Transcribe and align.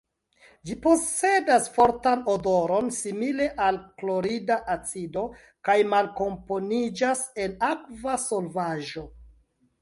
Ĝi 0.67 0.75
posedas 0.83 1.65
fortan 1.73 2.23
odoron 2.35 2.89
simile 2.95 3.49
al 3.65 3.77
klorida 3.99 4.57
acido 4.77 5.27
kaj 5.69 5.77
malkomponiĝas 5.93 7.23
en 7.45 7.55
akva 7.69 8.17
solvaĵo. 8.27 9.07